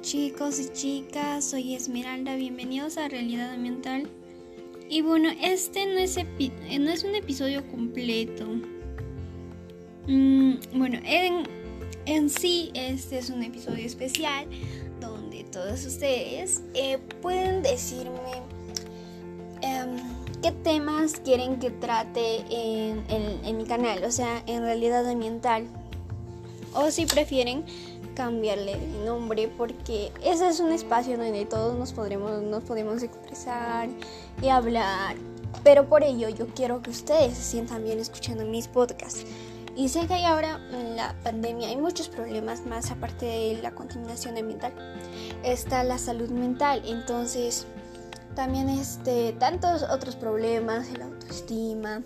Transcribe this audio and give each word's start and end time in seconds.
chicos 0.00 0.60
y 0.60 0.72
chicas, 0.72 1.44
soy 1.44 1.74
Esmeralda, 1.74 2.36
bienvenidos 2.36 2.98
a 2.98 3.08
Realidad 3.08 3.52
Ambiental. 3.52 4.08
Y 4.88 5.02
bueno, 5.02 5.28
este 5.42 5.86
no 5.86 5.98
es, 5.98 6.16
no 6.16 6.90
es 6.90 7.04
un 7.04 7.14
episodio 7.14 7.66
completo. 7.68 8.46
Mm, 10.06 10.54
bueno, 10.74 10.98
en, 11.04 11.42
en, 12.06 12.30
sí 12.30 12.70
este 12.74 13.18
es 13.18 13.28
un 13.28 13.42
episodio 13.42 13.84
especial 13.84 14.46
donde 15.00 15.44
todos 15.44 15.84
ustedes 15.84 16.62
eh, 16.74 16.98
pueden 17.20 17.62
decirme 17.62 18.42
em, 19.62 19.96
qué 20.42 20.52
temas 20.52 21.20
quieren 21.20 21.58
que 21.58 21.70
trate 21.70 22.44
en, 22.50 23.04
en 23.44 23.56
mi 23.56 23.64
canal, 23.64 24.04
o 24.04 24.10
sea, 24.10 24.42
en 24.46 24.62
Realidad 24.62 25.06
Ambiental. 25.08 25.66
O 26.74 26.90
si 26.90 27.06
prefieren 27.06 27.64
cambiarle 28.14 28.76
de 28.76 29.04
nombre 29.04 29.48
porque 29.48 30.10
ese 30.24 30.48
es 30.48 30.60
un 30.60 30.72
espacio 30.72 31.16
donde 31.16 31.46
todos 31.46 31.78
nos 31.78 31.92
podremos, 31.92 32.42
nos 32.42 32.64
podemos 32.64 33.02
expresar 33.02 33.88
y 34.42 34.48
hablar. 34.48 35.16
Pero 35.62 35.88
por 35.88 36.02
ello 36.02 36.28
yo 36.28 36.46
quiero 36.48 36.82
que 36.82 36.90
ustedes 36.90 37.36
se 37.36 37.42
sientan 37.42 37.84
bien 37.84 37.98
escuchando 37.98 38.44
mis 38.44 38.68
podcasts. 38.68 39.24
Y 39.76 39.88
sé 39.88 40.08
que 40.08 40.24
ahora 40.24 40.60
en 40.72 40.96
la 40.96 41.14
pandemia 41.22 41.68
hay 41.68 41.76
muchos 41.76 42.08
problemas 42.08 42.66
más 42.66 42.90
aparte 42.90 43.26
de 43.26 43.62
la 43.62 43.70
contaminación 43.70 44.36
ambiental. 44.36 44.72
Está 45.44 45.84
la 45.84 45.98
salud 45.98 46.30
mental, 46.30 46.82
entonces 46.84 47.64
también 48.34 48.68
este, 48.68 49.32
tantos 49.34 49.84
otros 49.84 50.16
problemas, 50.16 50.88
el 50.88 51.02
autoestima, 51.02 52.02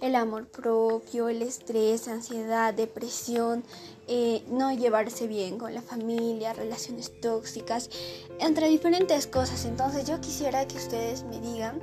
el 0.00 0.14
amor 0.14 0.46
propio, 0.46 1.28
el 1.28 1.42
estrés, 1.42 2.08
ansiedad, 2.08 2.74
depresión, 2.74 3.64
eh, 4.08 4.42
no 4.48 4.72
llevarse 4.72 5.26
bien 5.26 5.58
con 5.58 5.74
la 5.74 5.82
familia, 5.82 6.52
relaciones 6.52 7.12
tóxicas, 7.20 7.90
entre 8.38 8.68
diferentes 8.68 9.26
cosas. 9.26 9.64
Entonces 9.64 10.06
yo 10.06 10.20
quisiera 10.20 10.66
que 10.66 10.76
ustedes 10.76 11.24
me 11.24 11.40
digan 11.40 11.80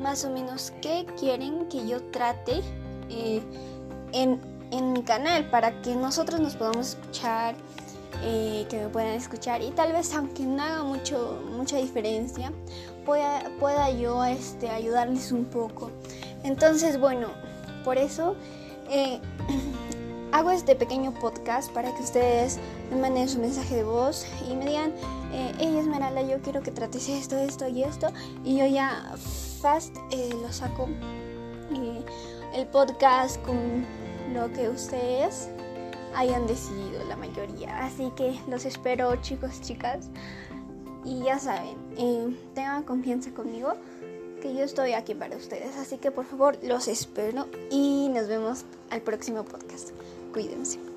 más 0.00 0.24
o 0.24 0.30
menos 0.30 0.72
qué 0.82 1.06
quieren 1.18 1.68
que 1.68 1.86
yo 1.86 2.02
trate 2.10 2.60
eh, 3.08 3.42
en, 4.12 4.40
en, 4.70 4.92
mi 4.92 5.02
canal 5.02 5.48
para 5.50 5.80
que 5.82 5.94
nosotros 5.94 6.40
nos 6.40 6.56
podamos 6.56 6.88
escuchar. 6.88 7.54
Eh, 8.22 8.64
que 8.70 8.78
me 8.78 8.88
puedan 8.88 9.12
escuchar 9.12 9.60
y 9.60 9.70
tal 9.72 9.92
vez 9.92 10.14
aunque 10.14 10.42
no 10.44 10.62
haga 10.62 10.82
mucho, 10.84 11.42
mucha 11.54 11.76
diferencia 11.76 12.50
pueda, 13.04 13.50
pueda 13.60 13.90
yo 13.90 14.24
este, 14.24 14.68
ayudarles 14.68 15.32
un 15.32 15.44
poco 15.44 15.90
entonces 16.46 16.98
bueno 16.98 17.28
por 17.84 17.98
eso 17.98 18.36
eh, 18.90 19.20
hago 20.32 20.50
este 20.50 20.74
pequeño 20.74 21.12
podcast 21.14 21.72
para 21.72 21.94
que 21.94 22.02
ustedes 22.02 22.58
me 22.90 22.96
manden 22.96 23.28
su 23.28 23.38
mensaje 23.38 23.76
de 23.76 23.84
voz 23.84 24.26
y 24.48 24.54
me 24.54 24.66
digan, 24.66 24.92
eh, 25.32 25.52
hey 25.58 25.76
Esmeralda, 25.78 26.22
yo 26.22 26.40
quiero 26.42 26.62
que 26.62 26.70
trates 26.70 27.08
esto, 27.08 27.38
esto 27.38 27.68
y 27.68 27.82
esto. 27.82 28.08
Y 28.44 28.58
yo 28.58 28.66
ya 28.66 29.14
fast 29.60 29.96
eh, 30.10 30.30
lo 30.40 30.52
saco 30.52 30.88
el 32.54 32.66
podcast 32.68 33.42
con 33.42 33.84
lo 34.32 34.50
que 34.52 34.68
ustedes 34.68 35.48
hayan 36.14 36.46
decidido, 36.46 37.04
la 37.08 37.16
mayoría. 37.16 37.84
Así 37.84 38.10
que 38.16 38.38
los 38.48 38.64
espero 38.64 39.16
chicos, 39.16 39.60
chicas. 39.60 40.10
Y 41.04 41.22
ya 41.22 41.38
saben, 41.38 41.76
tengan 42.54 42.82
confianza 42.82 43.30
conmigo 43.30 43.76
yo 44.54 44.64
estoy 44.64 44.92
aquí 44.92 45.14
para 45.14 45.36
ustedes. 45.36 45.76
Así 45.76 45.98
que 45.98 46.10
por 46.10 46.26
favor 46.26 46.58
los 46.62 46.88
espero 46.88 47.46
y 47.70 48.08
nos 48.10 48.28
vemos 48.28 48.64
al 48.90 49.02
próximo 49.02 49.44
podcast. 49.44 49.90
Cuídense. 50.32 50.95